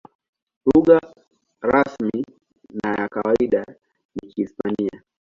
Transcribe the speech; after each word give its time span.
Lugha 0.65 0.99
rasmi 1.61 2.19
na 2.83 2.95
ya 3.01 3.07
kawaida 3.09 3.65
ni 4.15 4.27
Kihispania. 4.29 5.03